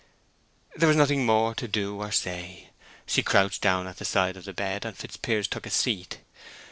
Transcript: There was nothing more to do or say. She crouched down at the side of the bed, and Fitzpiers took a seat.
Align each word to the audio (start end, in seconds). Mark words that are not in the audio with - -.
There 0.75 0.87
was 0.87 0.97
nothing 0.97 1.27
more 1.27 1.53
to 1.53 1.67
do 1.67 1.97
or 2.01 2.11
say. 2.11 2.69
She 3.05 3.21
crouched 3.21 3.61
down 3.61 3.85
at 3.85 3.97
the 3.97 4.03
side 4.05 4.35
of 4.35 4.45
the 4.45 4.51
bed, 4.51 4.83
and 4.83 4.97
Fitzpiers 4.97 5.47
took 5.47 5.67
a 5.67 5.69
seat. 5.69 6.21